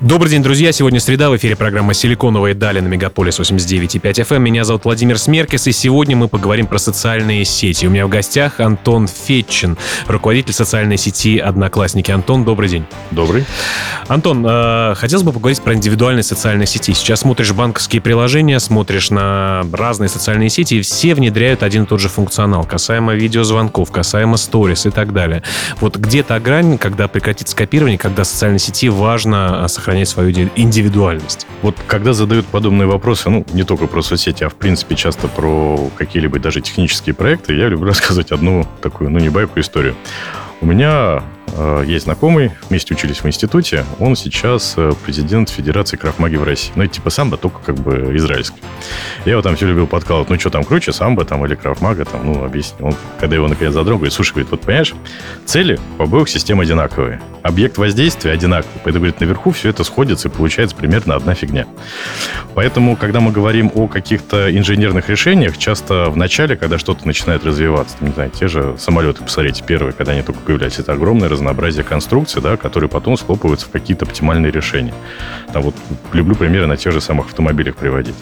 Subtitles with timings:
[0.00, 0.70] Добрый день, друзья.
[0.70, 1.28] Сегодня среда.
[1.28, 4.36] В эфире программа «Силиконовые дали» на Мегаполис 89.5 FM.
[4.36, 4.42] Эм.
[4.44, 7.84] Меня зовут Владимир Смеркис, и сегодня мы поговорим про социальные сети.
[7.84, 12.12] У меня в гостях Антон Фетчин, руководитель социальной сети «Одноклассники».
[12.12, 12.84] Антон, добрый день.
[13.10, 13.44] Добрый.
[14.06, 16.94] Антон, э, хотелось бы поговорить про индивидуальные социальные сети.
[16.94, 21.98] Сейчас смотришь банковские приложения, смотришь на разные социальные сети, и все внедряют один и тот
[21.98, 22.64] же функционал.
[22.64, 25.42] Касаемо видеозвонков, касаемо сторис и так далее.
[25.80, 31.46] Вот где та грань, когда прекратится копирование, когда социальные сети важно сохранить сохранять свою индивидуальность.
[31.62, 35.90] Вот когда задают подобные вопросы, ну, не только про соцсети, а в принципе часто про
[35.96, 39.94] какие-либо даже технические проекты, я люблю рассказывать одну такую, ну, не байку, историю.
[40.60, 41.22] У меня
[41.86, 46.72] есть знакомый, вместе учились в институте, он сейчас э, президент Федерации крафмаги в России.
[46.74, 48.60] Ну, это типа самбо, только как бы израильский.
[49.24, 52.24] Я его там все любил подкалывать, ну, что там круче, самбо там или крафмага, там,
[52.24, 52.76] ну, объясни.
[52.80, 54.94] Он, когда его наконец говорит, слушай, говорит, вот понимаешь,
[55.44, 57.20] цели у обоих систем одинаковые.
[57.42, 58.80] Объект воздействия одинаковый.
[58.84, 61.66] Поэтому, говорит, наверху все это сходится и получается примерно одна фигня.
[62.54, 67.96] Поэтому, когда мы говорим о каких-то инженерных решениях, часто в начале, когда что-то начинает развиваться,
[68.00, 72.42] не знаю, те же самолеты, посмотрите, первые, когда они только появлялись, это огромное разнообразие конструкций,
[72.42, 74.94] да, которые потом схлопываются в какие-то оптимальные решения.
[75.52, 75.74] Там вот
[76.12, 78.16] люблю примеры на тех же самых автомобилях приводить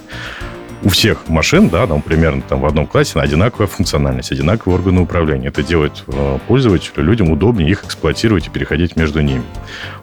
[0.83, 5.49] у всех машин, да, там примерно там в одном классе одинаковая функциональность, одинаковые органы управления.
[5.49, 9.43] Это делает э, пользователю, людям удобнее их эксплуатировать и переходить между ними.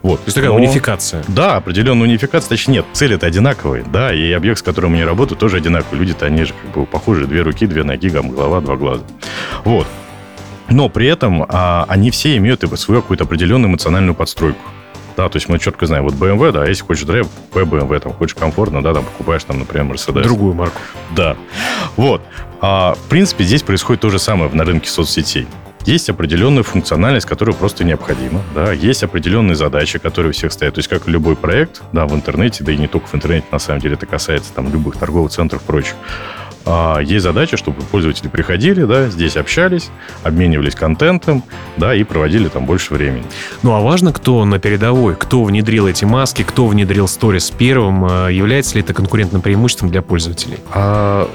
[0.02, 0.20] Вот.
[0.20, 1.24] То есть такая Но, унификация.
[1.28, 2.50] Да, определенная унификация.
[2.50, 6.00] Точнее, нет, цели это одинаковые, да, и объект, с которым они работают, тоже одинаковый.
[6.00, 9.04] Люди-то они же как бы похожи, две руки, две ноги, голова, два глаза.
[9.64, 9.88] Вот.
[10.70, 14.62] Но при этом а, они все имеют свою какую-то определенную эмоциональную подстройку.
[15.16, 18.36] Да, то есть мы четко знаем, вот BMW, да, если хочешь драйв, BMW, там, хочешь
[18.36, 20.24] комфортно, да, там, покупаешь там, например, Mercedes.
[20.24, 20.80] Другую марку.
[21.16, 21.36] Да.
[21.98, 22.22] Вот.
[22.62, 25.48] А, в принципе, здесь происходит то же самое на рынке соцсетей.
[25.86, 28.42] Есть определенная функциональность, которая просто необходима.
[28.56, 28.72] Да?
[28.72, 30.76] Есть определенные задачи, которые у всех стоят.
[30.76, 33.60] То есть, как любой проект да, в интернете, да и не только в интернете, на
[33.60, 35.96] самом деле это касается там, любых торговых центров и прочих,
[36.66, 39.90] а, есть задача, чтобы пользователи приходили, да, здесь общались,
[40.24, 41.44] обменивались контентом,
[41.78, 43.26] да, и проводили там больше времени.
[43.64, 48.28] Ну, а важно, кто на передовой, кто внедрил эти маски, кто внедрил сторис первым, а,
[48.30, 50.58] является ли это конкурентным преимуществом для пользователей?
[50.72, 51.30] А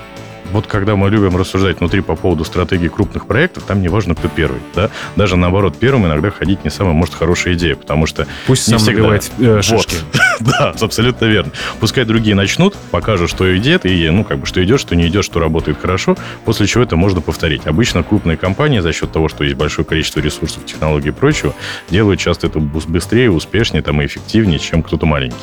[0.52, 4.28] вот когда мы любим рассуждать внутри по поводу стратегии крупных проектов, там не важно, кто
[4.28, 4.60] первый.
[4.74, 4.90] Да?
[5.16, 8.80] Даже наоборот, первым иногда ходить не самая, может, хорошая идея, потому что Пусть не сам
[8.80, 9.02] всегда...
[9.02, 9.96] набивает э, шишки.
[10.12, 10.22] Вот.
[10.40, 11.52] да, абсолютно верно.
[11.80, 15.24] Пускай другие начнут, покажут, что идет, и, ну, как бы, что идет, что не идет,
[15.24, 17.66] что работает хорошо, после чего это можно повторить.
[17.66, 21.54] Обычно крупные компании за счет того, что есть большое количество ресурсов, технологий и прочего,
[21.90, 25.36] делают часто это быстрее, успешнее там, и эффективнее, чем кто-то маленький.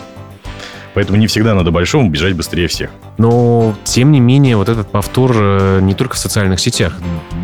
[0.96, 2.90] Поэтому не всегда надо большому бежать быстрее всех.
[3.18, 6.98] Но, тем не менее, вот этот повтор э, не только в социальных сетях.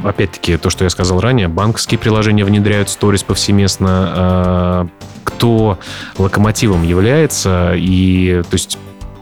[0.04, 3.88] Опять-таки, то, что я сказал ранее, банковские приложения внедряют сторис повсеместно.
[3.90, 4.88] А,
[5.24, 5.78] кто
[6.18, 8.78] локомотивом является, и, то есть,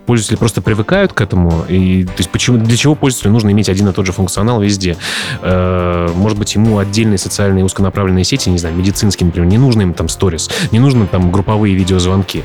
[0.10, 1.66] пользователи просто привыкают к этому.
[1.70, 4.98] И, то есть почему, для чего пользователю нужно иметь один и тот же функционал везде?
[5.44, 9.94] Э, может быть, ему отдельные социальные узконаправленные сети, не знаю, медицинские, например, не нужно им
[9.94, 12.44] там сторис, не нужно там групповые видеозвонки.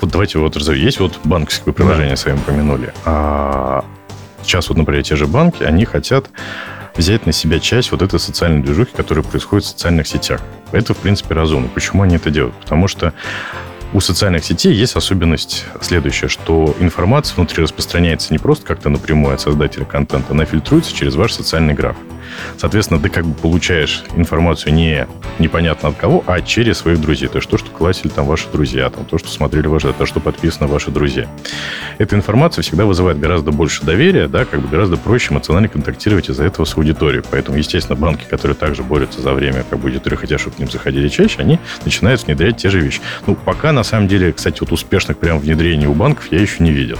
[0.00, 0.84] Вот давайте вот разовьем.
[0.84, 2.16] Есть вот банковское приложение, да.
[2.16, 2.92] с вами упомянули.
[3.04, 3.84] А
[4.42, 6.30] сейчас вот, например, те же банки, они хотят
[6.96, 10.40] взять на себя часть вот этой социальной движухи, которая происходит в социальных сетях.
[10.72, 11.68] Это, в принципе, разумно.
[11.68, 12.54] Почему они это делают?
[12.56, 13.12] Потому что
[13.92, 19.40] у социальных сетей есть особенность следующая, что информация внутри распространяется не просто как-то напрямую от
[19.40, 21.96] создателя контента, она фильтруется через ваш социальный граф.
[22.56, 25.06] Соответственно, ты как бы получаешь информацию не
[25.38, 27.28] непонятно от кого, а через своих друзей.
[27.28, 30.20] То есть то, что классили там ваши друзья, там, то, что смотрели ваши, то, что
[30.20, 31.28] подписано ваши друзья.
[31.98, 36.44] Эта информация всегда вызывает гораздо больше доверия, да, как бы гораздо проще эмоционально контактировать из-за
[36.44, 37.22] этого с аудиторией.
[37.30, 40.70] Поэтому, естественно, банки, которые также борются за время как бы аудитории, хотят, чтобы к ним
[40.70, 43.00] заходили чаще, они начинают внедрять те же вещи.
[43.26, 46.70] Ну, пока, на самом деле, кстати, вот успешных прям внедрений у банков я еще не
[46.70, 46.98] видел.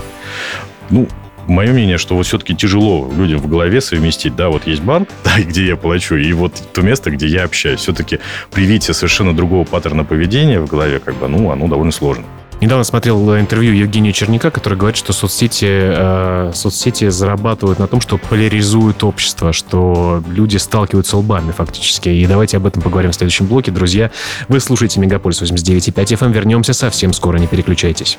[0.91, 1.09] Ну,
[1.49, 5.41] мое мнение, что вот все-таки тяжело людям в голове совместить, да, вот есть банк, да,
[5.41, 7.81] где я плачу, и вот то место, где я общаюсь.
[7.81, 8.21] Все-таки
[8.53, 12.25] привитие совершенно другого паттерна поведения в голове, как бы, ну, оно довольно сложно.
[12.61, 18.19] Недавно смотрел интервью Евгения Черняка, который говорит, что соцсети, э, соцсети зарабатывают на том, что
[18.19, 22.09] поляризуют общество, что люди сталкиваются лбами фактически.
[22.09, 23.71] И давайте об этом поговорим в следующем блоке.
[23.71, 24.11] Друзья,
[24.49, 26.33] вы слушаете Мегаполис 89.5 FM.
[26.33, 28.19] Вернемся совсем скоро, не переключайтесь.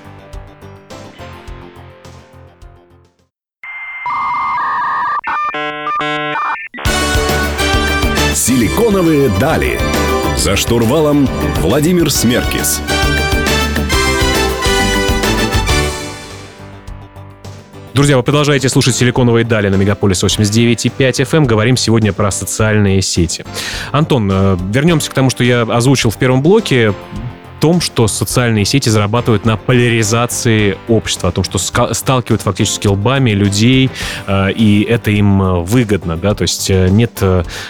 [8.60, 9.80] Силиконовые дали.
[10.36, 11.30] За штурвалом
[11.62, 12.82] Владимир Смеркис.
[17.94, 21.38] Друзья, вы продолжаете слушать «Силиконовые дали» на Мегаполис 89.5 FM.
[21.38, 21.46] Эм.
[21.46, 23.46] Говорим сегодня про социальные сети.
[23.94, 26.94] Антон, э, вернемся к тому, что я озвучил в первом блоке
[27.60, 33.90] том, что социальные сети зарабатывают на поляризации общества, о том, что сталкивают фактически лбами людей,
[34.28, 37.22] э, и это им э, выгодно, да, то есть э, нет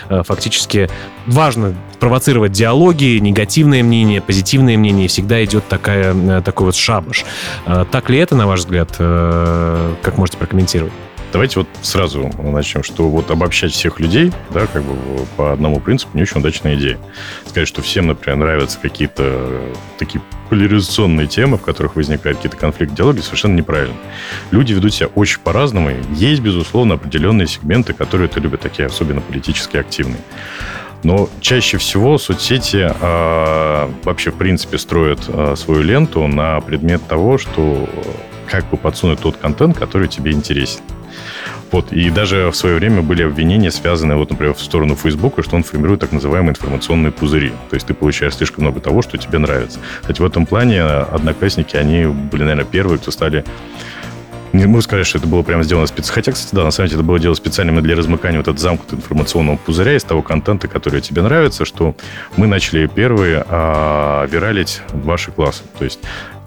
[0.10, 0.90] фактически
[1.26, 7.26] важно провоцировать диалоги, негативное мнение, позитивное мнение, всегда идет такая, такой вот шабаш.
[7.92, 10.94] Так ли это, на ваш взгляд, как можете прокомментировать?
[11.32, 14.96] Давайте вот сразу начнем, что вот обобщать всех людей, да, как бы
[15.38, 16.98] по одному принципу не очень удачная идея.
[17.46, 19.62] Сказать, что всем, например, нравятся какие-то
[20.00, 23.96] такие поляризационные темы, в которых возникают какие-то конфликты, диалоги, совершенно неправильно.
[24.50, 25.92] Люди ведут себя очень по-разному.
[26.16, 30.22] Есть, безусловно, определенные сегменты, которые это любят, такие особенно политически активные.
[31.04, 37.38] Но чаще всего соцсети э, вообще, в принципе, строят э, свою ленту на предмет того,
[37.38, 37.88] что
[38.48, 40.82] как бы подсунуть тот контент, который тебе интересен.
[41.72, 45.56] Вот, и даже в свое время были обвинения, связанные, вот, например, в сторону Фейсбука, что
[45.56, 47.52] он формирует так называемые информационные пузыри.
[47.70, 49.80] То есть ты получаешь слишком много того, что тебе нравится.
[50.02, 53.44] Кстати, в этом плане одноклассники, они были, наверное, первые, кто стали
[54.54, 56.16] не могу сказать, что это было прямо сделано специально.
[56.16, 59.00] Хотя, кстати, да, на самом деле это было дело специально для размыкания вот этого замкнутого
[59.00, 61.96] информационного пузыря из того контента, который тебе нравится, что
[62.36, 65.64] мы начали первые а, виралить ваши классы.
[65.78, 66.00] То есть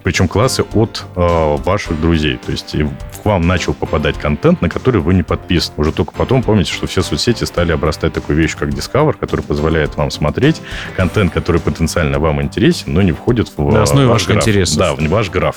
[0.03, 2.37] причем классы от э, ваших друзей.
[2.37, 2.75] То есть
[3.21, 5.75] к вам начал попадать контент, на который вы не подписаны.
[5.77, 9.95] Уже только потом помните, что все соцсети стали обрастать такой вещью, как Discover, который позволяет
[9.95, 10.61] вам смотреть
[10.95, 14.43] контент, который потенциально вам интересен, но не входит в На основе ваш ваших граф.
[14.43, 14.77] интересов.
[14.77, 15.55] Да, в ваш граф.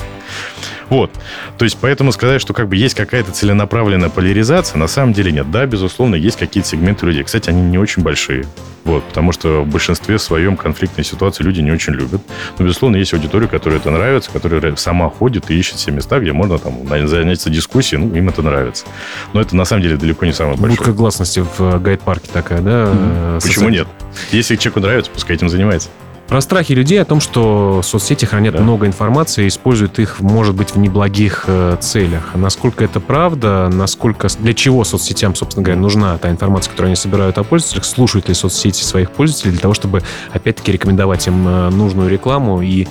[0.88, 1.10] Вот.
[1.58, 5.50] То есть, поэтому сказать, что как бы есть какая-то целенаправленная поляризация, на самом деле нет.
[5.50, 7.24] Да, безусловно, есть какие-то сегменты людей.
[7.24, 8.46] Кстати, они не очень большие.
[8.86, 12.22] Вот, потому что в большинстве своем конфликтные ситуации люди не очень любят.
[12.56, 16.32] Но, безусловно, есть аудитория, которой это нравится, которая сама ходит и ищет все места, где
[16.32, 18.86] можно там заняться дискуссией, ну, им это нравится.
[19.32, 20.78] Но это, на самом деле, далеко не самое большое.
[20.78, 22.84] Будка гласности в э, гайд-парке такая, да?
[22.84, 23.42] Mm-hmm.
[23.42, 23.88] Почему нет?
[24.30, 25.88] Если человеку нравится, пускай этим занимается.
[26.28, 28.62] Про страхи людей о том, что соцсети хранят да.
[28.62, 32.34] много информации и используют их, может быть, в неблагих э, целях.
[32.34, 33.68] Насколько это правда?
[33.72, 37.84] Насколько для чего соцсетям, собственно говоря, нужна та информация, которую они собирают о пользователях?
[37.84, 40.02] Слушают ли соцсети своих пользователей для того, чтобы,
[40.32, 42.88] опять-таки, рекомендовать им э, нужную рекламу и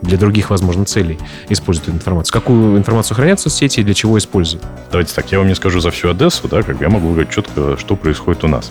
[0.00, 1.18] для других, возможно, целей
[1.48, 2.32] используют эту информацию.
[2.32, 4.64] Какую информацию хранят соцсети и для чего используют?
[4.90, 7.76] Давайте так, я вам не скажу за всю Одессу, да, как я могу говорить четко,
[7.76, 8.70] что происходит у нас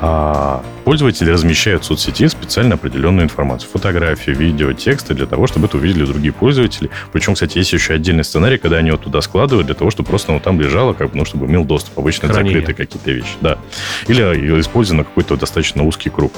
[0.00, 3.70] а пользователи размещают в соцсети специально определенную информацию.
[3.72, 6.90] Фотографии, видео, тексты для того, чтобы это увидели другие пользователи.
[7.12, 10.32] Причем, кстати, есть еще отдельный сценарий, когда они вот туда складывают для того, чтобы просто
[10.32, 11.98] оно там лежало, как ну, чтобы имел доступ.
[11.98, 12.60] Обычно Хранение.
[12.60, 13.36] закрытые какие-то вещи.
[13.40, 13.58] Да.
[14.06, 14.22] Или
[14.60, 16.32] используя на какой-то достаточно узкий круг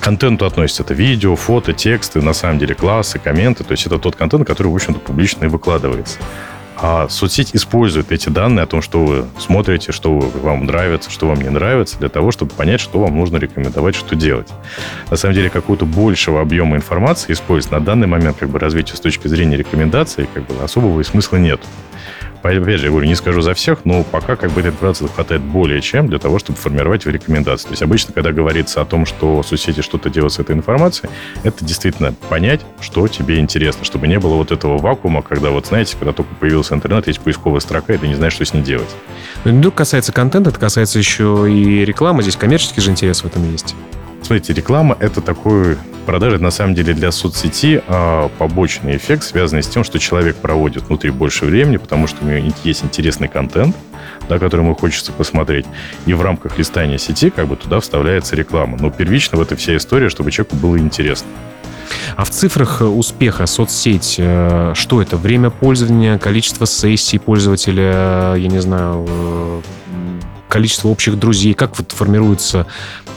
[0.00, 3.64] к контенту относится это видео, фото, тексты, на самом деле классы, комменты.
[3.64, 6.18] То есть это тот контент, который, в общем-то, публично и выкладывается.
[6.82, 11.40] А соцсеть использует эти данные о том, что вы смотрите, что вам нравится, что вам
[11.40, 14.48] не нравится, для того, чтобы понять, что вам нужно рекомендовать, что делать.
[15.10, 19.00] На самом деле, какого-то большего объема информации использовать на данный момент как бы развития с
[19.00, 21.60] точки зрения рекомендаций как бы особого и смысла нет.
[22.42, 25.42] Опять же, я говорю, не скажу за всех, но пока как бы этой информации хватает
[25.42, 27.64] более чем для того, чтобы формировать рекомендации.
[27.66, 31.10] То есть обычно, когда говорится о том, что соцсети что-то делают с этой информацией,
[31.42, 35.96] это действительно понять, что тебе интересно, чтобы не было вот этого вакуума, когда вот, знаете,
[35.98, 38.88] когда только появился интернет, есть поисковая строка, и ты не знаешь, что с ней делать.
[39.44, 42.22] Но не только касается контента, это касается еще и рекламы.
[42.22, 43.74] Здесь коммерческий же интерес в этом есть.
[44.22, 45.76] Смотрите, реклама– это такой
[46.10, 50.88] продажи, на самом деле, для соцсети а, побочный эффект, связанный с тем, что человек проводит
[50.88, 53.76] внутри больше времени, потому что у него есть интересный контент,
[54.28, 55.66] да, который ему хочется посмотреть.
[56.06, 58.76] И в рамках листания сети как бы туда вставляется реклама.
[58.80, 61.28] Но первично в этой вся история, чтобы человеку было интересно.
[62.16, 65.16] А в цифрах успеха соцсеть, э, что это?
[65.16, 69.60] Время пользования, количество сессий пользователя, я не знаю, э,
[70.50, 71.54] количество общих друзей?
[71.54, 72.66] Как вот формируется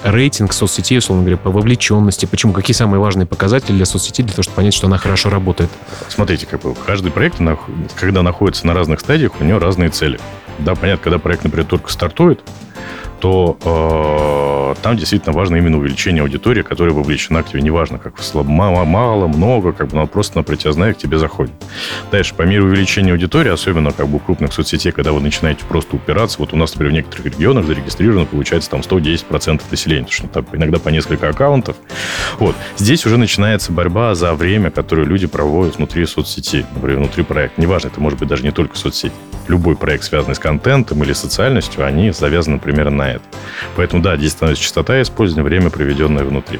[0.03, 2.25] рейтинг соцсетей, условно говоря, по вовлеченности?
[2.25, 2.53] Почему?
[2.53, 5.69] Какие самые важные показатели для соцсети для того, чтобы понять, что она хорошо работает?
[6.07, 7.39] Смотрите, как бы каждый проект,
[7.95, 10.19] когда находится на разных стадиях, у него разные цели.
[10.59, 12.41] Да, понятно, когда проект, например, только стартует,
[13.23, 13.57] то
[14.75, 17.61] э, там действительно важно именно увеличение аудитории, которая вовлечена к тебе.
[17.61, 21.53] Неважно, как мало, мало, много, как бы, но просто на притязная к тебе заходит.
[22.11, 25.95] Дальше, по мере увеличения аудитории, особенно как бы у крупных соцсетей, когда вы начинаете просто
[25.95, 30.27] упираться, вот у нас, например, в некоторых регионах зарегистрировано, получается, там 110% населения, потому что
[30.27, 31.77] там иногда по несколько аккаунтов.
[32.39, 32.57] Вот.
[32.75, 37.61] Здесь уже начинается борьба за время, которое люди проводят внутри соцсети, например, внутри проекта.
[37.61, 39.13] Неважно, это может быть даже не только соцсеть
[39.49, 43.23] любой проект, связанный с контентом или социальностью, они завязаны примерно на это.
[43.75, 46.59] Поэтому, да, здесь становится частота использования, время, проведенное внутри.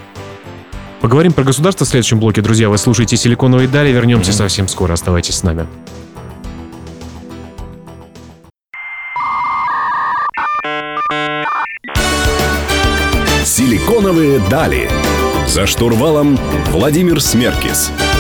[1.02, 2.70] Поговорим про государство в следующем блоке, друзья.
[2.70, 3.92] Вы слушаете «Силиконовые дали».
[3.92, 4.36] Вернемся mm-hmm.
[4.36, 4.94] совсем скоро.
[4.94, 5.68] Оставайтесь с нами.
[13.44, 14.90] «Силиконовые дали».
[15.46, 16.40] За штурвалом
[16.72, 17.92] Владимир Смеркис.
[17.92, 18.13] Смеркис.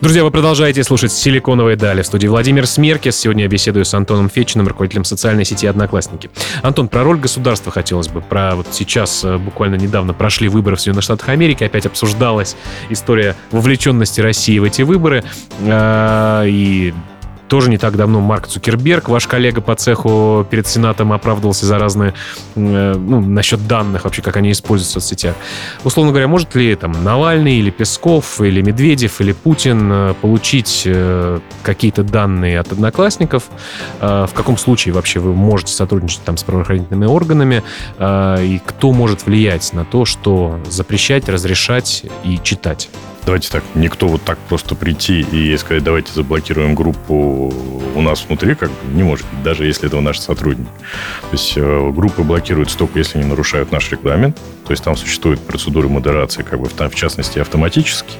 [0.00, 3.16] Друзья, вы продолжаете слушать «Силиконовые дали» в студии Владимир Смеркис.
[3.16, 6.30] Сегодня я беседую с Антоном Фетчиным, руководителем социальной сети «Одноклассники».
[6.62, 8.22] Антон, про роль государства хотелось бы.
[8.22, 11.64] Про вот сейчас, э, буквально недавно прошли выборы в Соединенных Штатах Америки.
[11.64, 12.56] Опять обсуждалась
[12.88, 15.22] история вовлеченности России в эти выборы.
[15.68, 16.94] А, и
[17.50, 22.14] тоже не так давно Марк Цукерберг, ваш коллега по цеху, перед Сенатом оправдывался за разные,
[22.54, 25.34] э, ну, насчет данных вообще, как они используются в соцсетях.
[25.82, 31.40] Условно говоря, может ли там Навальный или Песков, или Медведев, или Путин э, получить э,
[31.64, 33.44] какие-то данные от одноклассников?
[34.00, 37.64] В каком случае вообще вы можете сотрудничать там с правоохранительными органами?
[37.98, 42.88] И кто может влиять на то, что запрещать, разрешать и читать?
[43.24, 47.52] Давайте так, никто вот так просто прийти и сказать, давайте заблокируем группу
[47.94, 50.66] у нас внутри, как бы не может, даже если это наш сотрудник.
[50.66, 55.40] То есть э, группы блокируются только если они нарушают наш регламент, то есть там существуют
[55.40, 58.14] процедуры модерации, как бы там, в частности, автоматически.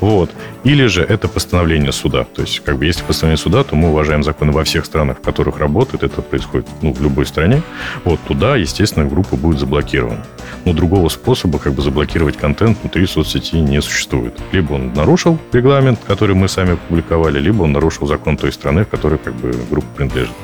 [0.00, 0.30] Вот.
[0.66, 2.24] Или же это постановление суда.
[2.24, 5.20] То есть, как бы, если постановление суда, то мы уважаем законы во всех странах, в
[5.20, 6.02] которых работают.
[6.02, 7.62] Это происходит ну, в любой стране.
[8.04, 10.26] Вот туда, естественно, группа будет заблокирована.
[10.64, 14.34] Но другого способа как бы заблокировать контент внутри соцсети не существует.
[14.50, 18.88] Либо он нарушил регламент, который мы сами публиковали, либо он нарушил закон той страны, в
[18.88, 20.34] которой как бы группа принадлежит.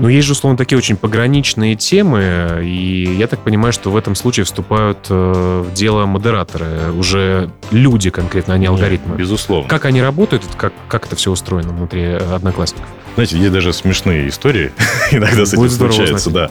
[0.00, 4.16] Но есть же, условно, такие очень пограничные темы, и я так понимаю, что в этом
[4.16, 9.16] случае вступают э, в дело модераторы, уже люди конкретно, а не алгоритмы.
[9.16, 9.51] Безусловно.
[9.68, 12.86] Как они работают, как, как это все устроено внутри э, одноклассников?
[13.14, 14.72] Знаете, есть даже смешные истории,
[15.10, 16.50] иногда с этим случается, да.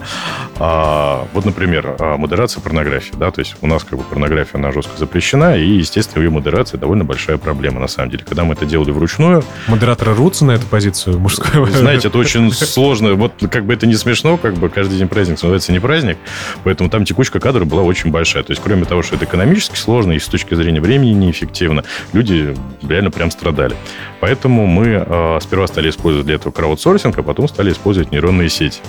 [0.58, 4.70] А, вот, например, а, модерация порнографии, да, то есть у нас как бы порнография, она
[4.70, 8.24] жестко запрещена, и, естественно, ее модерация довольно большая проблема, на самом деле.
[8.24, 9.42] Когда мы это делали вручную...
[9.66, 11.66] Модераторы рвутся на эту позицию мужскую?
[11.66, 13.14] Знаете, это очень сложно.
[13.14, 16.18] Вот как бы это не смешно, как бы каждый день праздник называется не праздник,
[16.62, 18.44] поэтому там текучка кадров была очень большая.
[18.44, 21.82] То есть, кроме того, что это экономически сложно и с точки зрения времени неэффективно,
[22.12, 22.54] люди
[22.92, 23.74] реально прям страдали.
[24.20, 28.80] Поэтому мы э, сперва стали использовать для этого краудсорсинг, а потом стали использовать нейронные сети.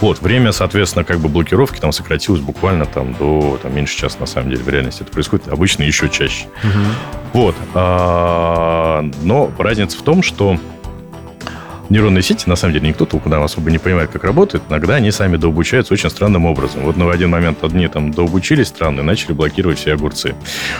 [0.00, 4.26] Вот, время, соответственно, как бы блокировки там сократилось буквально там до там, меньше часа, на
[4.26, 6.46] самом деле, в реальности это происходит обычно еще чаще.
[6.62, 7.40] Угу.
[7.40, 7.56] Вот.
[7.74, 10.58] А, но разница в том, что
[11.92, 14.64] нейронные сети, на самом деле, никто толком особо не понимает, как работают.
[14.68, 16.82] Иногда они сами дообучаются очень странным образом.
[16.82, 20.34] Вот на один момент одни там дообучились странно и начали блокировать все огурцы.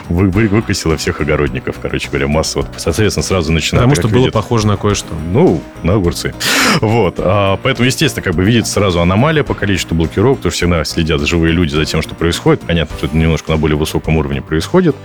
[0.08, 2.66] Вы, вы, выкосило всех огородников, короче говоря, массово.
[2.76, 3.90] Соответственно, сразу начинают...
[3.90, 5.14] Потому что было похоже на кое-что.
[5.32, 6.34] Ну, на огурцы.
[6.80, 7.16] Вот.
[7.18, 11.20] А, поэтому, естественно, как бы видится сразу аномалия по количеству блокировок, потому что всегда следят
[11.22, 12.62] живые люди за тем, что происходит.
[12.62, 14.96] Понятно, что это немножко на более высоком уровне происходит.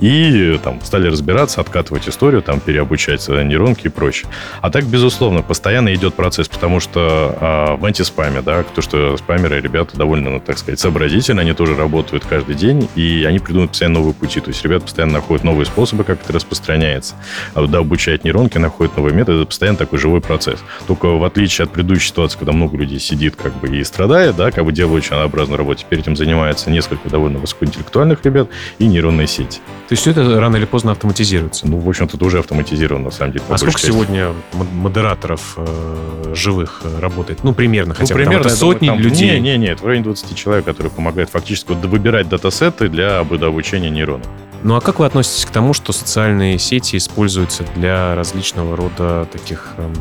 [0.00, 4.30] И там стали разбираться, откатывать историю, там переобучать нейронки и прочее.
[4.62, 9.60] А так, безусловно, постоянно идет процесс, потому что э, в антиспаме, да, то, что спамеры,
[9.60, 13.98] ребята довольно, ну, так сказать, сообразительны, они тоже работают каждый день, и они придумывают постоянно
[13.98, 14.38] новые пути.
[14.38, 17.16] То есть ребята постоянно находят новые способы, как это распространяется.
[17.54, 19.38] А да, обучают нейронки, находят новые методы.
[19.38, 20.60] Это постоянно такой живой процесс.
[20.86, 24.52] Только в отличие от предыдущей ситуации, когда много людей сидит как бы и страдает, да,
[24.52, 29.58] как бы делают однообразную работу, теперь этим занимается несколько довольно высокоинтеллектуальных ребят и нейронные сети.
[29.88, 31.66] То есть все это рано или поздно автоматизируется?
[31.66, 33.44] Ну, в общем-то, это уже автоматизировано, на самом деле.
[33.48, 33.88] А сколько части.
[33.88, 37.40] сегодня модераторов модераторов э, живых э, работает?
[37.42, 39.40] Ну, примерно, хотя ну, примерно, там, сотни думаю, там, людей.
[39.40, 43.90] Не, не, нет, в районе 20 человек, которые помогают фактически вот, выбирать датасеты для обучения
[43.90, 44.26] нейронов.
[44.62, 49.68] Ну а как вы относитесь к тому, что социальные сети используются для различного рода таких
[49.78, 49.94] эм,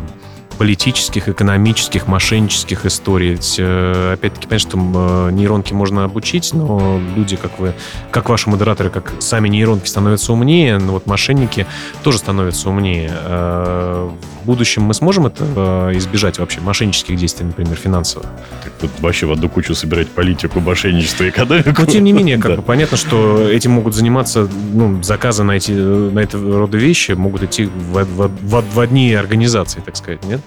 [0.59, 3.29] политических, экономических, мошеннических историй.
[3.31, 7.73] Ведь, э, опять-таки, понятно, что э, нейронки можно обучить, но люди, как вы,
[8.11, 11.65] как ваши модераторы, как сами нейронки становятся умнее, но вот мошенники
[12.03, 13.09] тоже становятся умнее.
[13.09, 14.09] Э,
[14.49, 18.27] будущем мы сможем это избежать вообще, мошеннических действий, например, финансовых?
[18.63, 21.69] Так тут вообще в одну кучу собирать политику, мошенничество и экономику.
[21.77, 25.71] Но тем не менее, как бы понятно, что этим могут заниматься, ну, заказы на эти,
[25.71, 30.41] на эти рода вещи могут идти в, в, в, в одни организации, так сказать, нет?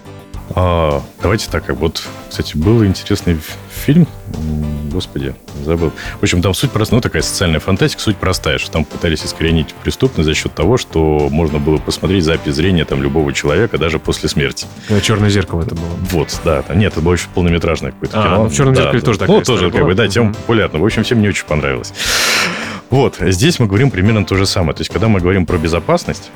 [0.55, 4.07] А, давайте так, вот, кстати, был интересный фильм,
[4.91, 5.91] господи, забыл.
[6.19, 9.73] В общем, там суть просто, ну, такая социальная фантастика, суть простая, что там пытались искоренить
[9.83, 14.29] преступность за счет того, что можно было посмотреть запись зрения там любого человека даже после
[14.29, 14.67] смерти.
[15.01, 15.89] Черное зеркало это было.
[16.11, 16.61] Вот, да.
[16.61, 18.43] Там, нет, это было еще полнометражное какое-то а, кино.
[18.43, 19.05] Ну, в черном да, зеркале да.
[19.05, 20.79] тоже такая Ну, тоже, как бы, да, тема популярна.
[20.79, 21.93] В общем, всем не очень понравилось.
[22.89, 24.75] Вот, здесь мы говорим примерно то же самое.
[24.75, 26.29] То есть, когда мы говорим про безопасность,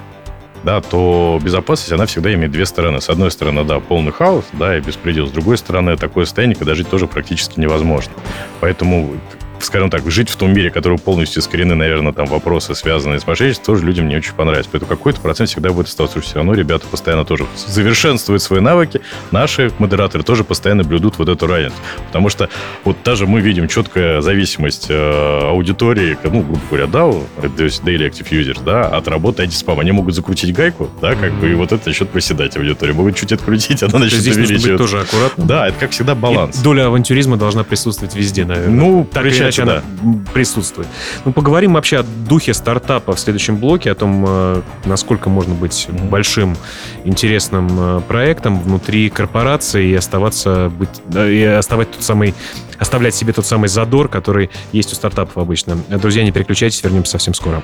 [0.68, 3.00] да, то безопасность, она всегда имеет две стороны.
[3.00, 5.28] С одной стороны, да, полный хаос, да, и беспредел.
[5.28, 8.12] С другой стороны, такое состояние, когда жить тоже практически невозможно.
[8.60, 9.14] Поэтому
[9.60, 13.76] скажем так, жить в том мире, который полностью искорены, наверное, там вопросы, связанные с мошенничеством,
[13.76, 14.70] тоже людям не очень понравится.
[14.72, 16.20] Поэтому какой-то процент всегда будет оставаться.
[16.22, 19.02] Все равно ребята постоянно тоже совершенствуют свои навыки.
[19.32, 21.76] Наши модераторы тоже постоянно блюдут вот эту разницу.
[22.08, 22.50] Потому что
[22.84, 27.00] вот даже мы видим четкая зависимость э, аудитории, ну, грубо говоря, да,
[27.48, 29.80] Daily Active Users, да, от работы антиспам.
[29.80, 31.40] Они могут закрутить гайку, да, как mm-hmm.
[31.40, 32.94] бы, и вот это начнет проседать аудитория.
[32.94, 35.46] Могут чуть открутить, она начнет Здесь нужно быть тоже аккуратно.
[35.46, 36.60] Да, это как всегда баланс.
[36.60, 38.76] И доля авантюризма должна присутствовать везде, наверное.
[38.76, 39.84] Ну, так или иначе да.
[40.04, 40.88] она присутствует.
[41.26, 45.88] Ну, поговорим вообще о духе стартапа в следующем блоке, о том, э, насколько можно быть
[46.10, 46.56] большим,
[47.04, 52.34] интересным э, проектом внутри корпорации и оставаться, быть, и оставать тот самый,
[52.78, 55.78] оставлять себе тот самый задор, который есть у стартапов обычно.
[55.90, 57.64] Друзья, не переключайтесь, вернемся совсем скоро.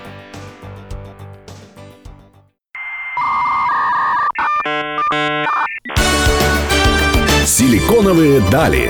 [7.45, 8.89] Силиконовые дали.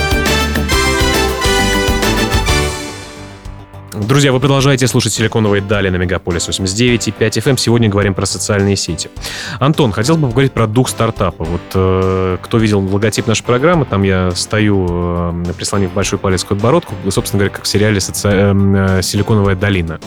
[3.93, 7.49] Друзья, вы продолжаете слушать «Силиконовые дали» на Мегаполис 89 и 5 FM.
[7.49, 7.57] Эм.
[7.57, 9.09] Сегодня говорим про социальные сети.
[9.59, 11.43] Антон, хотел бы поговорить про дух стартапа.
[11.43, 16.47] Вот э, кто видел логотип нашей программы, там я стою, э, прислонив большой палец к
[16.47, 18.29] подбородку, собственно говоря, как в сериале соци...
[18.29, 19.99] э, э, «Силиконовая долина».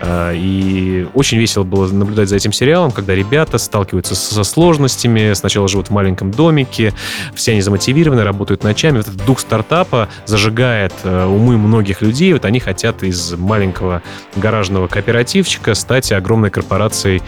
[0.00, 5.68] Э, и очень весело было наблюдать за этим сериалом, когда ребята сталкиваются со сложностями, сначала
[5.68, 6.94] живут в маленьком домике,
[7.34, 8.96] все они замотивированы, работают ночами.
[8.96, 14.02] Вот этот дух стартапа зажигает э, умы многих людей, вот они хотят из маленького
[14.36, 17.22] гаражного кооперативчика стать огромной корпорацией,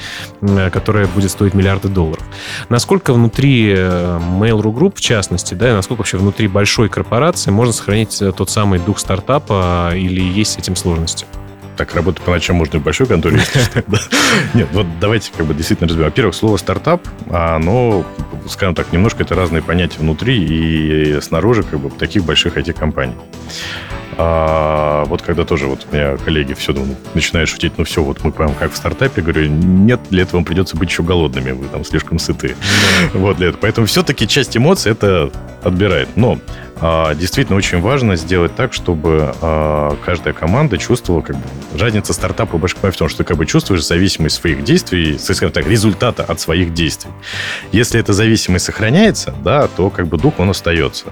[0.72, 2.24] которая будет стоить миллиарды долларов.
[2.68, 8.20] Насколько внутри э, Mail.ru Group, в частности, да, насколько вообще внутри большой корпорации можно сохранить
[8.22, 11.26] э, тот самый дух стартапа или есть с этим сложности?
[11.78, 13.40] так работать по ночам можно и в большой конторе.
[14.54, 16.10] Нет, вот давайте как бы действительно разберем.
[16.10, 18.04] Во-первых, слово стартап, оно,
[18.48, 23.14] скажем так, немножко это разные понятия внутри и снаружи как бы таких больших IT-компаний.
[24.20, 28.24] А вот когда тоже вот у меня коллеги все ну, начинают шутить, ну все, вот
[28.24, 31.68] мы прям как в стартапе, говорю, нет, для этого вам придется быть еще голодными, вы
[31.68, 32.56] там слишком сыты.
[33.12, 33.18] Да.
[33.20, 33.60] Вот для этого.
[33.60, 35.30] Поэтому все-таки часть эмоций это
[35.62, 36.08] отбирает.
[36.16, 36.40] Но
[36.80, 41.42] действительно очень важно сделать так, чтобы а, каждая команда чувствовала как бы
[41.78, 45.50] разница стартапа и большой в том, что ты как бы чувствуешь зависимость своих действий, скажем
[45.50, 47.10] так, результата от своих действий.
[47.72, 51.06] Если эта зависимость сохраняется, да, то как бы дух он остается.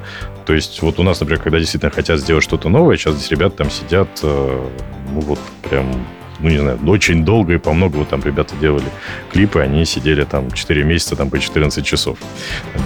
[0.45, 3.57] То есть вот у нас, например, когда действительно хотят сделать что-то новое, сейчас здесь ребята
[3.57, 4.69] там сидят, э,
[5.13, 5.87] ну вот прям
[6.39, 8.85] ну, не знаю, очень долго и по много вот там ребята делали
[9.33, 12.19] клипы, они сидели там 4 месяца, там по 14 часов,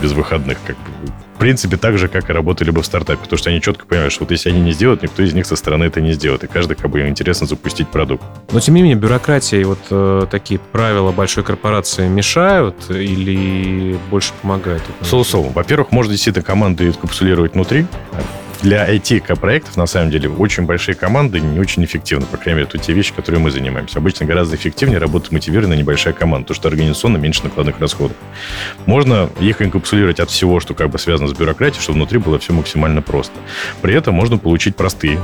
[0.00, 3.18] без выходных, как бы принципе, так же, как и работали бы в стартапе.
[3.20, 5.56] Потому что они четко понимают, что вот если они не сделают, никто из них со
[5.56, 6.44] стороны это не сделает.
[6.44, 8.22] И каждый, как бы, им интересно запустить продукт.
[8.52, 14.32] Но, тем не менее, бюрократия и вот э, такие правила большой корпорации мешают или больше
[14.42, 14.82] помогают?
[15.00, 15.50] Соу-соу.
[15.50, 17.86] Во-первых, можно действительно команды капсулировать внутри,
[18.62, 22.26] для IT-проектов, на самом деле, очень большие команды не очень эффективны.
[22.26, 23.98] По крайней мере, это те вещи, которыми мы занимаемся.
[23.98, 28.16] Обычно гораздо эффективнее работать мотивированная небольшая команда, потому что организационно меньше накладных расходов.
[28.86, 32.52] Можно их инкапсулировать от всего, что как бы связано с бюрократией, чтобы внутри было все
[32.52, 33.34] максимально просто.
[33.82, 35.18] При этом можно получить простые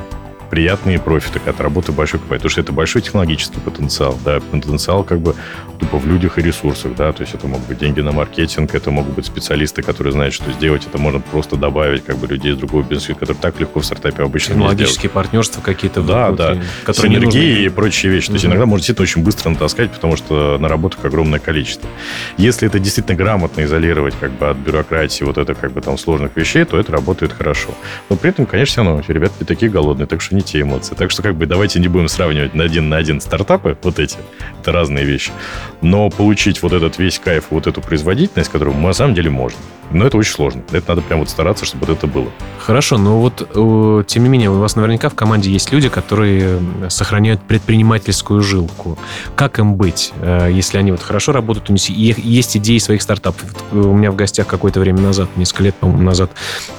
[0.51, 5.21] приятные профиты от работы большой компании, потому что это большой технологический потенциал, да, потенциал как
[5.21, 5.35] бы
[5.79, 8.91] тупо в людях и ресурсах, да, то есть это могут быть деньги на маркетинг, это
[8.91, 12.57] могут быть специалисты, которые знают, что сделать, это можно просто добавить как бы людей из
[12.57, 16.03] другого бизнеса, которые так легко в стартапе обычно Технологические партнерства какие-то.
[16.03, 18.29] Да, да, которые синергии и прочие вещи.
[18.29, 21.89] То есть иногда можно действительно очень быстро натаскать, потому что наработок огромное количество.
[22.37, 26.37] Если это действительно грамотно изолировать как бы от бюрократии вот это как бы там сложных
[26.37, 27.71] вещей, то это работает хорошо.
[28.09, 30.95] Но при этом, конечно, все равно ребята не такие голодные, так что не те эмоции.
[30.95, 34.19] Так что как бы давайте не будем сравнивать на один на один стартапы, вот эти.
[34.61, 35.33] Это разные вещи.
[35.81, 39.59] Но получить вот этот весь кайф, вот эту производительность, которую мы на самом деле можно.
[39.91, 40.63] Но это очень сложно.
[40.73, 42.27] Это надо прям вот стараться, чтобы вот это было.
[42.59, 46.61] Хорошо, но вот э, тем не менее у вас наверняка в команде есть люди, которые
[46.89, 48.99] сохраняют предпринимательскую жилку.
[49.35, 53.45] Как им быть, э, если они вот хорошо работают, у них есть идеи своих стартапов?
[53.73, 56.31] У меня в гостях какое-то время назад, несколько лет, назад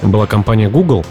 [0.01, 1.05] была компания Google,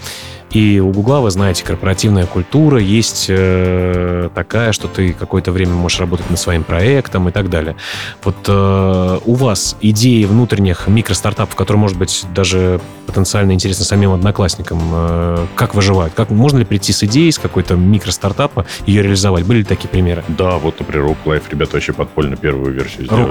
[0.51, 5.99] и у Гугла, вы знаете, корпоративная культура есть э, такая, что ты какое-то время можешь
[5.99, 7.75] работать над своим проектом и так далее.
[8.23, 14.81] Вот э, у вас идеи внутренних микростартапов, которые, может быть, даже потенциально интересны самим одноклассникам,
[14.91, 16.13] э, как выживать?
[16.13, 19.45] Как, можно ли прийти с идеей, с какой-то микростартапа, ее реализовать?
[19.45, 20.21] Были ли такие примеры?
[20.27, 23.25] Да, вот, например, Life, ребята вообще подпольно первую версию сделали.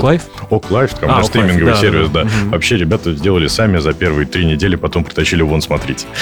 [0.49, 2.23] Rock Life, там, а, стриминговый да, сервис, да.
[2.23, 2.29] да.
[2.31, 2.51] Угу.
[2.53, 6.07] Вообще ребята сделали сами за первые три недели, потом притащили вон, смотрите.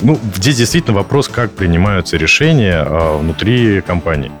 [0.00, 4.32] Ну, здесь действительно вопрос, как принимаются решения а, внутри компании.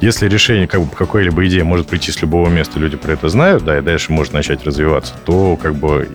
[0.00, 3.64] Если решение, как бы какая-либо идея может прийти с любого места, люди про это знают,
[3.64, 6.08] да, и дальше может начать развиваться, то как бы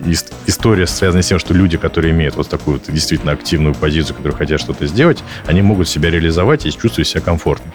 [0.46, 4.60] история связана с тем, что люди, которые имеют вот такую действительно активную позицию, которые хотят
[4.60, 7.70] что-то сделать, они могут себя реализовать и чувствовать себя комфортно.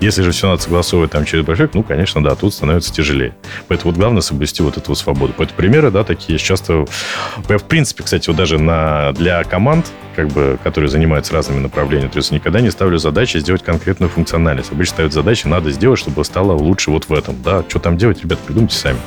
[0.00, 3.34] Если же все надо согласовывать там через большой, ну, конечно, да, тут становится тяжелее.
[3.68, 5.32] Поэтому вот главное соблюсти вот эту свободу.
[5.36, 6.84] Поэтому примеры, да, такие часто...
[7.36, 12.18] В принципе, кстати, вот даже на, для команд, как бы, которые занимаются разными направлениями, то
[12.18, 14.70] есть никогда не ставлю задачи сделать конкретную функциональность.
[14.70, 17.40] Обычно ставят задачи, надо сделать, чтобы стало лучше вот в этом.
[17.42, 18.98] Да, что там делать, ребят, придумайте сами.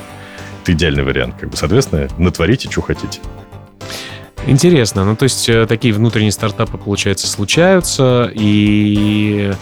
[0.62, 1.36] Это идеальный вариант.
[1.38, 3.20] Как бы, соответственно, натворите, что хотите.
[4.46, 5.04] Интересно.
[5.04, 9.52] Ну, то есть э, такие внутренние стартапы, получается, случаются, и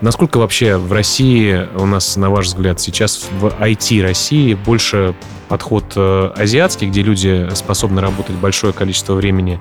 [0.00, 5.14] Насколько вообще в России у нас, на ваш взгляд, сейчас в IT России больше
[5.48, 9.60] подход э, азиатский, где люди способны работать большое количество времени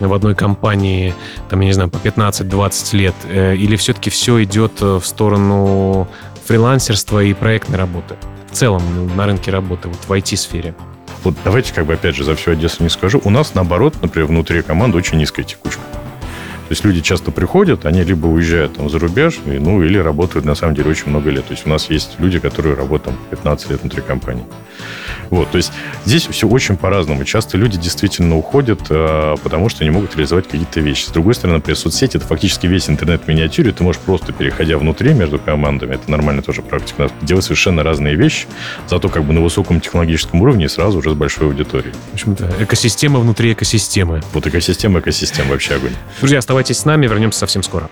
[0.00, 1.14] в одной компании,
[1.50, 6.08] там, я не знаю, по 15-20 лет, э, или все-таки все идет э, в сторону
[6.46, 8.16] фрилансерства и проектной работы?
[8.50, 8.82] В целом
[9.16, 10.74] на рынке работы, вот в IT-сфере.
[11.24, 13.20] Вот давайте как бы опять же за всю Одессу не скажу.
[13.24, 15.80] У нас, наоборот, например, внутри команды очень низкая текучка.
[16.68, 20.54] То есть люди часто приходят, они либо уезжают там за рубеж, ну, или работают, на
[20.54, 21.44] самом деле, очень много лет.
[21.44, 24.44] То есть у нас есть люди, которые работают там 15 лет внутри компании.
[25.30, 25.72] Вот, то есть
[26.04, 27.24] здесь все очень по-разному.
[27.24, 31.04] Часто люди действительно уходят, а, потому что не могут реализовать какие-то вещи.
[31.06, 33.72] С другой стороны, например, соцсети– это фактически весь интернет в миниатюре.
[33.72, 38.46] Ты можешь просто, переходя внутри между командами, это нормальная тоже практика, делать совершенно разные вещи,
[38.88, 41.94] зато как бы на высоком технологическом уровне и сразу уже с большой аудиторией.
[42.10, 44.22] В общем-то, экосистема внутри экосистемы.
[44.32, 45.92] Вот экосистема, экосистема, вообще огонь.
[46.20, 47.90] Друзья, оставайтесь с нами, вернемся совсем скоро.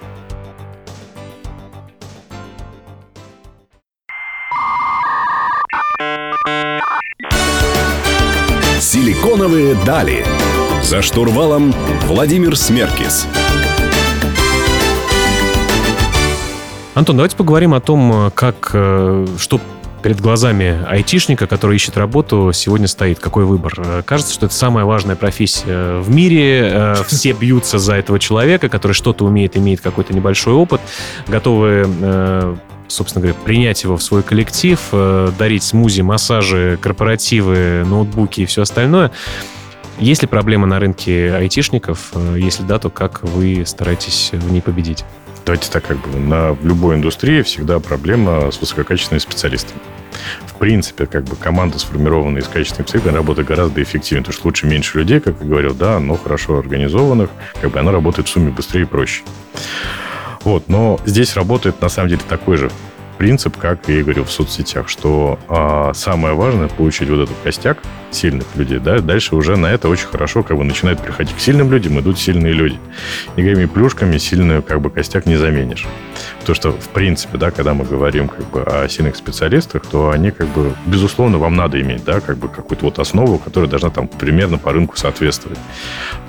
[9.52, 10.24] Силиконовые дали.
[10.82, 11.74] За штурвалом
[12.06, 13.26] Владимир Смеркис.
[16.94, 19.60] Антон, давайте поговорим о том, как, э, что
[20.02, 23.18] перед глазами айтишника, который ищет работу, сегодня стоит?
[23.18, 23.74] Какой выбор?
[23.76, 26.70] Э, кажется, что это самая важная профессия в мире.
[26.72, 30.80] Э, все бьются за этого человека, который что-то умеет, имеет какой-то небольшой опыт,
[31.28, 32.56] готовы э,
[32.92, 34.78] собственно говоря, принять его в свой коллектив,
[35.38, 39.10] дарить смузи, массажи, корпоративы, ноутбуки и все остальное.
[39.98, 42.12] Есть ли проблема на рынке айтишников?
[42.36, 45.04] Если да, то как вы стараетесь в ней победить?
[45.44, 49.80] Давайте так, как бы на любой индустрии всегда проблема с высококачественными специалистами.
[50.46, 54.66] В принципе, как бы команда, сформированная из качественных специалистов, работает гораздо эффективнее, потому что лучше
[54.66, 58.52] меньше людей, как я говорил, да, но хорошо организованных, как бы она работает в сумме
[58.52, 59.22] быстрее и проще.
[60.44, 62.70] Вот, но здесь работает на самом деле такой же
[63.18, 67.78] принцип, как и говорил в соцсетях, что а, самое важное получить вот этот костяк
[68.10, 71.70] сильных людей, да, дальше уже на это очень хорошо как бы начинают приходить к сильным
[71.70, 72.78] людям, идут сильные люди.
[73.36, 75.86] Никакими плюшками сильную как бы костяк не заменишь.
[76.42, 80.30] Потому что, в принципе, да, когда мы говорим как бы о сильных специалистах, то они
[80.30, 84.08] как бы, безусловно, вам надо иметь, да, как бы какую-то вот основу, которая должна там
[84.08, 85.58] примерно по рынку соответствовать.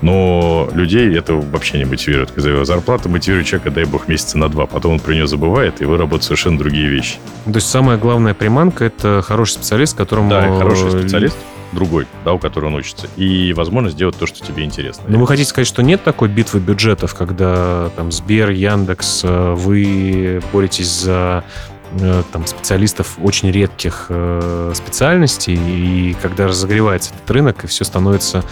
[0.02, 2.30] Но людей это вообще не мотивирует.
[2.30, 5.84] Когда зарплата мотивирует человека, дай бог, месяца на два, потом он про нее забывает, и
[5.84, 7.16] вы работаете совершенно другие вещи.
[7.44, 10.30] То есть самая главная приманка– это хороший специалист, которому...
[10.30, 11.36] Да, хороший специалист,
[11.74, 13.08] другой, да, у которого он учится.
[13.16, 15.04] И возможность сделать то, что тебе интересно.
[15.08, 20.40] Но вы хотите сказать, что нет такой битвы бюджетов, когда там Сбер, Яндекс, э, вы
[20.52, 21.44] боретесь за
[22.00, 28.44] Э, там, специалистов очень редких э, специальностей, и когда разогревается этот рынок, и все становится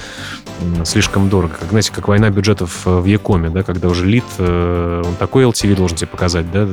[0.85, 1.55] слишком дорого.
[1.59, 5.45] Как, знаете, как война бюджетов э, в Якоме, да, когда уже лид, э, он такой
[5.45, 6.69] LTV должен тебе показать, да,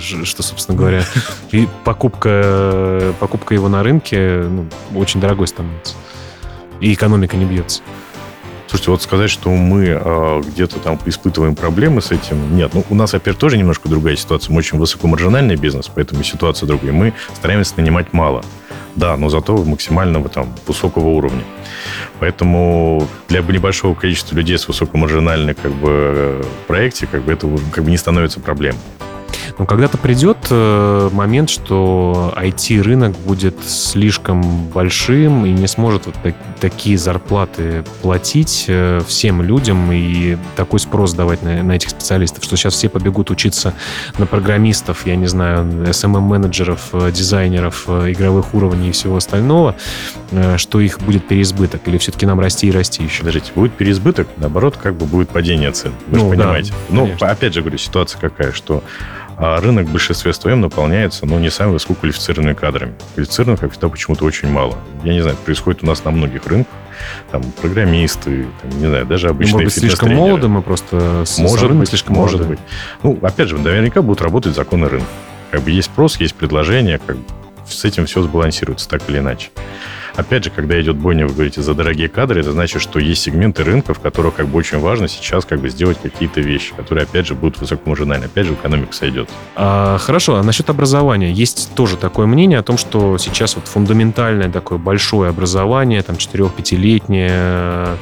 [0.00, 1.04] что, собственно говоря,
[1.50, 5.94] и покупка, покупка его на рынке ну, очень дорогой становится.
[6.80, 7.82] И экономика не бьется.
[8.74, 12.74] Слушайте, вот сказать, что мы э, где-то там испытываем проблемы с этим, нет.
[12.74, 14.52] Ну, у нас, опять тоже немножко другая ситуация.
[14.52, 16.92] Мы очень высокомаржинальный бизнес, поэтому ситуация другая.
[16.92, 18.42] Мы стараемся нанимать мало.
[18.96, 21.42] Да, но зато максимального там высокого уровня.
[22.20, 27.84] Поэтому для небольшого количества людей с высокомаржинальной как бы э, проекте как бы это как
[27.84, 28.80] бы не становится проблемой.
[29.58, 36.34] Но когда-то придет э, момент, что IT-рынок будет слишком большим и не сможет вот так,
[36.60, 42.56] такие зарплаты платить э, всем людям и такой спрос давать на, на этих специалистов, что
[42.56, 43.74] сейчас все побегут учиться
[44.18, 49.76] на программистов, я не знаю, SMM-менеджеров, э, дизайнеров, игровых уровней и всего остального,
[50.56, 53.20] что их будет переизбыток или все-таки нам расти и расти еще?
[53.20, 55.92] Подождите, будет переизбыток, наоборот, как бы будет падение цен.
[56.08, 56.72] Вы ну, же понимаете.
[56.88, 58.82] Да, ну, опять же говорю, ситуация какая, что
[59.36, 62.94] а рынок в большинстве своем наполняется, ну, не самыми высококвалифицированными кадрами.
[63.14, 64.76] Квалифицированных, как всегда, почему-то очень мало.
[65.02, 66.72] Я не знаю, происходит у нас на многих рынках.
[67.30, 71.24] Там программисты, там, не знаю, даже обычные ну, Может быть, слишком молоды мы просто...
[71.38, 72.56] Может быть, слишком может молоды.
[72.56, 72.60] быть.
[73.02, 75.06] Ну, опять же, наверняка будут работать законы рынка
[75.54, 77.22] как бы есть спрос, есть предложение, как бы
[77.64, 79.50] с этим все сбалансируется так или иначе.
[80.16, 83.64] Опять же, когда идет бойня, вы говорите, за дорогие кадры, это значит, что есть сегменты
[83.64, 87.26] рынка, в которых как бы очень важно сейчас как бы сделать какие-то вещи, которые, опять
[87.26, 88.26] же, будут высокомаржинальны.
[88.26, 89.28] Опять же, экономика сойдет.
[89.56, 91.32] А, хорошо, а насчет образования.
[91.32, 97.98] Есть тоже такое мнение о том, что сейчас вот фундаментальное такое большое образование, там 4-5-летнее,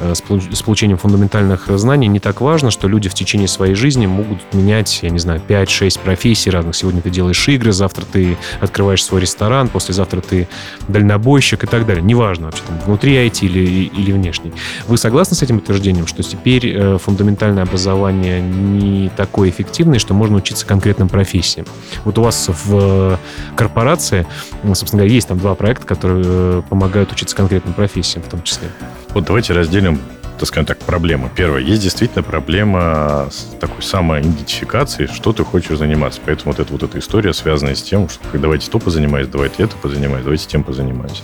[0.00, 4.38] Э, с получением фундаментальных знаний не так важно, что люди в течение своей жизни могут
[4.52, 6.76] менять, я не знаю, 5-6 профессий разных.
[6.76, 10.48] Сегодня ты делаешь игры, завтра ты открываешь свой ресторан, послезавтра ты
[10.88, 12.02] дальнобойщик и так далее.
[12.02, 14.52] Неважно вообще, там, внутри IT или, или внешний.
[14.86, 20.36] Вы согласны с этим утверждением, что теперь э, фундаментальное образование не такое эффективное, что можно
[20.36, 21.66] учиться конкретным профессиям?
[22.04, 23.18] Вот у вас в
[23.54, 24.26] корпорации,
[24.62, 28.68] собственно говоря, есть там два проекта, которые э, помогают учиться конкретным профессиям в том числе.
[29.10, 30.00] Вот давайте разделим
[30.38, 31.30] так скажем так, проблемы.
[31.34, 36.20] Первое, есть действительно проблема с такой самоидентификацией, что ты хочешь заниматься.
[36.24, 39.76] Поэтому вот эта вот эта история, связанная с тем, что давайте то позанимаюсь, давайте это
[39.76, 41.22] позанимаюсь, давайте тем позанимаюсь.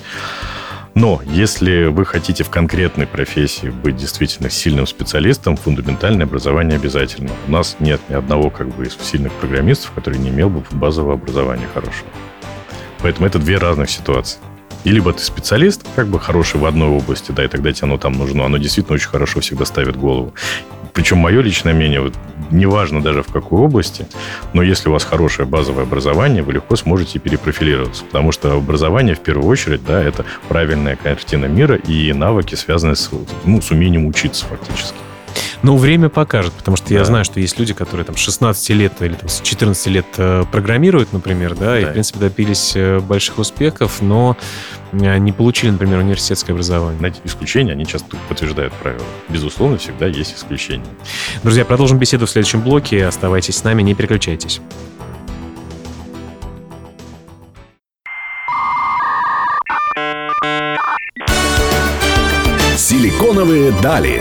[0.94, 7.30] Но если вы хотите в конкретной профессии быть действительно сильным специалистом, фундаментальное образование обязательно.
[7.48, 11.14] У нас нет ни одного как бы из сильных программистов, который не имел бы базового
[11.14, 12.08] образования хорошего.
[13.00, 14.38] Поэтому это две разных ситуации.
[14.84, 17.98] И либо ты специалист, как бы хороший в одной области, да, и тогда тебе оно
[17.98, 18.44] там нужно.
[18.44, 20.34] Оно действительно очень хорошо всегда ставит голову.
[20.92, 22.14] Причем мое личное мнение, вот,
[22.50, 24.06] неважно даже в какой области,
[24.52, 28.04] но если у вас хорошее базовое образование, вы легко сможете перепрофилироваться.
[28.04, 33.10] Потому что образование, в первую очередь, да, это правильная картина мира и навыки, связанные с,
[33.44, 34.96] ну, с умением учиться фактически.
[35.62, 36.96] Ну, время покажет, потому что да.
[36.96, 40.06] я знаю, что есть люди, которые там с 16 лет или там, с 14 лет
[40.16, 44.36] э, программируют, например, да, да, и, в принципе, добились э, больших успехов, но
[44.92, 46.98] э, не получили, например, университетское образование.
[46.98, 49.04] Знаете, исключения, они часто подтверждают правила.
[49.28, 50.86] Безусловно, всегда есть исключения.
[51.42, 53.06] Друзья, продолжим беседу в следующем блоке.
[53.06, 54.60] Оставайтесь с нами, не переключайтесь.
[62.76, 64.20] Силиконовые дали.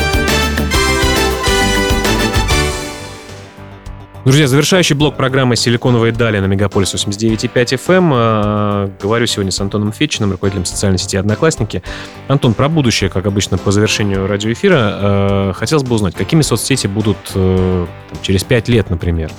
[4.23, 8.11] Друзья, завершающий блок программы «Силиконовые дали» на Мегаполис 89.5 FM.
[8.13, 11.81] Э, говорю сегодня с Антоном Фетчиным, руководителем социальной сети «Одноклассники».
[12.27, 14.77] Антон, про будущее, как обычно, по завершению радиоэфира.
[14.77, 17.87] Э, хотелось бы узнать, какими соцсети будут э,
[18.21, 19.31] через 5 лет, например?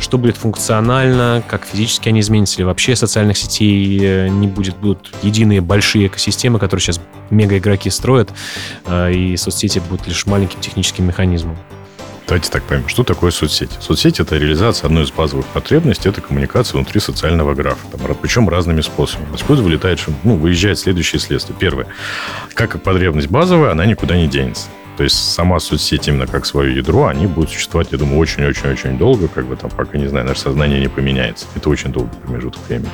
[0.00, 5.60] Что будет функционально, как физически они изменятся, или вообще социальных сетей не будет, будут единые
[5.60, 8.30] большие экосистемы, которые сейчас мега-игроки строят,
[8.90, 11.56] и соцсети будут лишь маленьким техническим механизмом?
[12.26, 13.76] Давайте так поймем, что такое соцсети.
[13.80, 17.86] Соцсети– это реализация одной из базовых потребностей, это коммуникация внутри социального графа.
[17.92, 19.34] Там, причем разными способами.
[19.34, 21.54] Отсюда вылетает, ну, выезжает следующие следствия.
[21.58, 21.86] Первое.
[22.54, 24.68] Как потребность базовая, она никуда не денется.
[24.96, 29.28] То есть сама соцсеть именно как свое ядро, они будут существовать, я думаю, очень-очень-очень долго,
[29.28, 31.46] как бы там, пока, не знаю, наше сознание не поменяется.
[31.56, 32.90] Это очень долгий промежуток времени.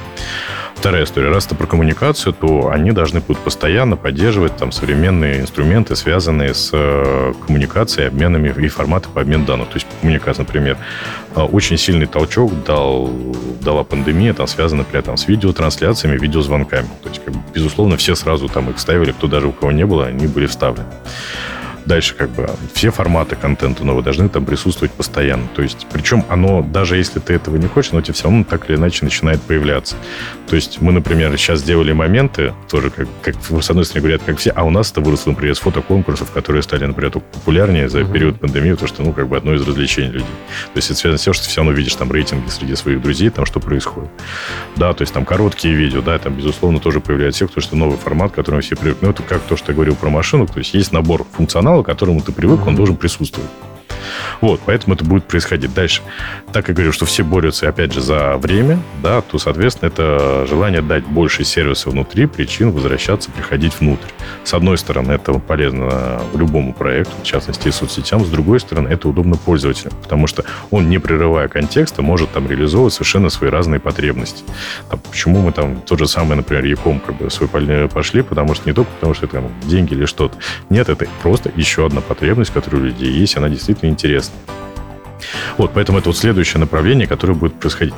[0.81, 1.29] Вторая история.
[1.29, 6.71] Раз это про коммуникацию, то они должны будут постоянно поддерживать там современные инструменты, связанные с
[6.73, 9.69] э, коммуникацией, обменами и форматы по обмену данных.
[9.69, 10.79] То есть коммуникация, например,
[11.37, 13.11] э, очень сильный толчок дал,
[13.61, 16.89] дала пандемия, там связана, например, там, с видеотрансляциями, видеозвонками.
[17.03, 20.07] То есть, как безусловно, все сразу там их ставили, кто даже у кого не было,
[20.07, 20.89] они были вставлены.
[21.91, 25.49] Дальше как бы все форматы контента нового должны там присутствовать постоянно.
[25.57, 28.71] То есть, причем оно, даже если ты этого не хочешь, оно тебе все равно так
[28.71, 29.97] или иначе начинает появляться.
[30.47, 34.39] То есть мы, например, сейчас сделали моменты, тоже как, как с одной стороны говорят, как
[34.39, 38.39] все, а у нас это выросло, например, с фотоконкурсов, которые стали, например, популярнее за период
[38.39, 40.27] пандемии, то что, ну, как бы одно из развлечений людей.
[40.73, 43.03] То есть это связано с тем, что ты все равно видишь там рейтинги среди своих
[43.03, 44.11] друзей, там что происходит.
[44.77, 48.31] Да, то есть там короткие видео, да, там, безусловно, тоже появляется потому что новый формат,
[48.31, 49.07] к которому все привыкли.
[49.07, 51.87] Ну, это как то, что я говорил про машину, то есть есть набор функционала, к
[51.87, 53.51] которому ты привык, он должен присутствовать.
[54.41, 56.03] Вот, поэтому это будет происходить дальше.
[56.53, 60.83] Так как говорю, что все борются, опять же, за время, да, то, соответственно, это желание
[60.83, 64.09] дать больше сервиса внутри, причин возвращаться, приходить внутрь.
[64.45, 68.25] С одной стороны, это полезно любому проекту, в частности, и соцсетям.
[68.25, 72.95] С другой стороны, это удобно пользователям, потому что он, не прерывая контекста, может там реализовывать
[72.95, 74.43] совершенно свои разные потребности.
[74.89, 77.49] Там, почему мы там тот же самый, например, Яком как бы свой
[77.89, 80.37] пошли, потому что не только потому, что это там деньги или что-то.
[80.71, 84.30] Нет, это просто еще одна потребность, которая у людей есть, она действительно интересно.
[85.59, 87.95] Вот, поэтому это вот следующее направление, которое будет происходить.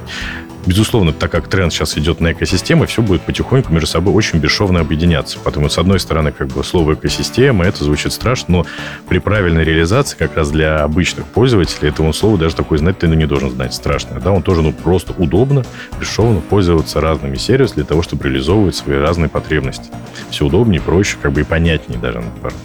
[0.64, 4.78] Безусловно, так как тренд сейчас идет на экосистемы, все будет потихоньку между собой очень бесшовно
[4.80, 5.38] объединяться.
[5.40, 8.66] Потому с одной стороны, как бы слово экосистема, это звучит страшно, но
[9.08, 13.14] при правильной реализации, как раз для обычных пользователей, этого слова даже такой знать ты ну,
[13.14, 14.20] не должен знать страшно.
[14.20, 15.64] Да, он тоже ну, просто удобно,
[15.98, 19.90] бесшовно пользоваться разными сервисами для того, чтобы реализовывать свои разные потребности.
[20.30, 22.58] Все удобнее, проще, как бы и понятнее даже, наоборот.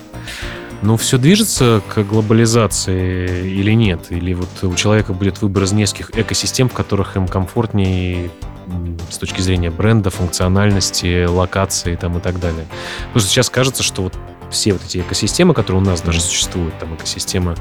[0.83, 4.11] Ну, все движется к глобализации или нет?
[4.11, 8.29] Или вот у человека будет выбор из нескольких экосистем, в которых им комфортнее
[9.09, 12.65] с точки зрения бренда, функциональности, локации там, и так далее.
[13.07, 14.13] Потому что сейчас кажется, что вот
[14.51, 17.55] все вот эти экосистемы, которые у нас даже существуют, там экосистема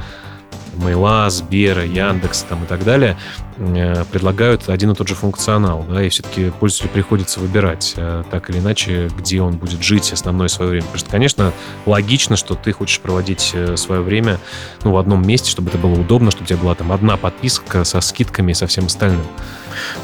[0.76, 3.16] Мейла, Сбера, Яндекс там, и так далее,
[3.56, 8.50] э, предлагают один и тот же функционал, да, и все-таки пользователю приходится выбирать э, так
[8.50, 10.84] или иначе, где он будет жить основное свое время.
[10.84, 11.52] Потому что, конечно,
[11.86, 14.38] логично, что ты хочешь проводить э, свое время
[14.84, 17.84] ну, в одном месте, чтобы это было удобно, чтобы у тебя была там одна подписка
[17.84, 19.24] со скидками и со всем остальным.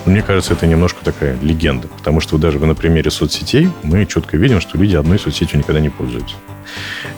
[0.05, 4.61] Мне кажется, это немножко такая легенда, потому что даже на примере соцсетей мы четко видим,
[4.61, 6.37] что люди одной соцсетью никогда не пользуются.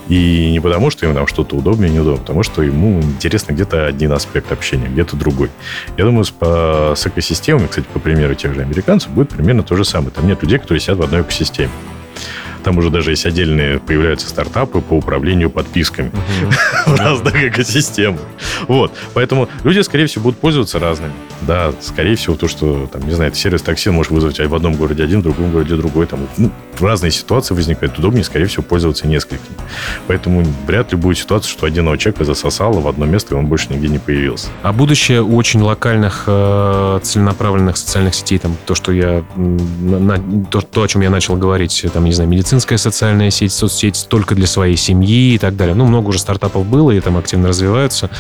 [0.09, 4.13] И не потому, что им там что-то удобнее, неудобно, потому что ему интересно где-то один
[4.13, 5.51] аспект общения, где-то другой.
[5.97, 9.77] Я думаю, с, по, с экосистемами, кстати, по примеру тех же американцев, будет примерно то
[9.77, 10.11] же самое.
[10.11, 11.71] Там нет людей, которые сидят в одной экосистеме.
[12.65, 16.11] Там уже даже есть отдельные появляются стартапы по управлению подписками
[16.87, 18.23] в разных экосистемах.
[18.69, 18.93] Вот.
[19.13, 21.13] Поэтому люди, скорее всего, будут пользоваться разными.
[21.43, 25.05] Да, скорее всего, то, что, там, не знаю, сервис такси может вызвать в одном городе
[25.05, 26.07] один, в другом городе другой.
[26.07, 26.51] Там, ну,
[26.81, 27.99] разные ситуации возникают.
[27.99, 29.57] Удобнее, скорее всего, пользоваться несколькими.
[30.07, 33.67] Поэтому вряд ли будет ситуация, что одного человека засосало в одно место, и он больше
[33.71, 34.49] нигде не появился.
[34.63, 40.19] А будущее очень локальных э, целенаправленных социальных сетей, там, то, что я, на,
[40.51, 44.07] то, то, о чем я начал говорить, там, не знаю, медицина медицинская социальная сеть, соцсеть
[44.09, 45.75] только для своей семьи и так далее.
[45.75, 48.11] Ну, много уже стартапов было, и там активно развиваются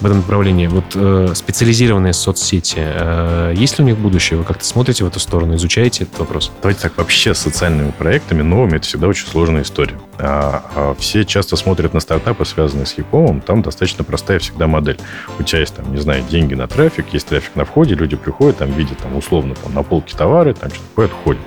[0.00, 0.66] в этом направлении.
[0.66, 4.38] Вот э, специализированные соцсети, э, есть ли у них будущее?
[4.38, 6.50] Вы как-то смотрите в эту сторону, изучаете этот вопрос?
[6.60, 9.96] Давайте так, вообще с социальными проектами новыми это всегда очень сложная история.
[10.18, 14.98] А, а все часто смотрят на стартапы, связанные с Якомом, там достаточно простая всегда модель.
[15.38, 18.58] У тебя есть, там, не знаю, деньги на трафик, есть трафик на входе, люди приходят,
[18.58, 21.42] там видят, там, условно, там, на полке товары, там что-то ходят, ходят.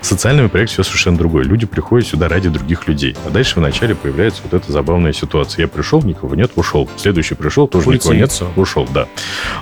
[0.00, 1.44] С социальными проектами все совершенно другое.
[1.44, 3.16] Люди приходит сюда ради других людей.
[3.26, 5.62] А дальше вначале появляется вот эта забавная ситуация.
[5.62, 6.88] Я пришел, никого нет, ушел.
[6.96, 9.08] Следующий пришел, тоже Пульти никого нет, ушел, да.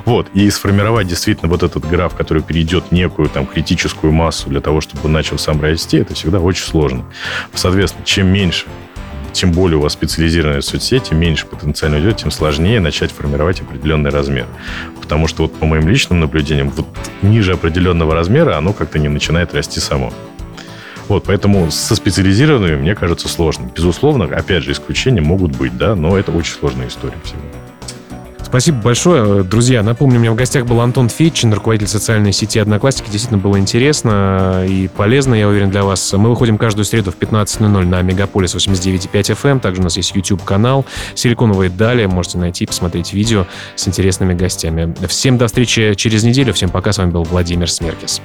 [0.05, 0.27] Вот.
[0.35, 5.05] И сформировать действительно вот этот граф, который перейдет некую там критическую массу для того, чтобы
[5.05, 7.05] он начал сам расти, это всегда очень сложно.
[7.55, 8.67] Соответственно, чем меньше
[9.33, 14.47] тем более у вас специализированные соцсети, меньше потенциально идет, тем сложнее начать формировать определенный размер.
[15.01, 16.87] Потому что вот по моим личным наблюдениям, вот
[17.23, 20.13] ниже определенного размера оно как-то не начинает расти само.
[21.11, 23.69] Вот, поэтому со специализированными, мне кажется, сложно.
[23.75, 27.41] Безусловно, опять же, исключения могут быть, да, но это очень сложная история всего.
[28.45, 29.43] Спасибо большое.
[29.43, 33.11] Друзья, напомню, у меня в гостях был Антон Фетчин, руководитель социальной сети «Одноклассники».
[33.11, 36.13] Действительно было интересно и полезно, я уверен, для вас.
[36.13, 39.51] Мы выходим каждую среду в 15.00 на Мегаполис 89.5 FM.
[39.51, 39.61] Эм.
[39.61, 42.07] Также у нас есть YouTube-канал «Силиконовые дали».
[42.07, 44.95] Можете найти, посмотреть видео с интересными гостями.
[45.09, 46.53] Всем до встречи через неделю.
[46.53, 46.93] Всем пока.
[46.93, 48.21] С вами был Владимир Смеркис.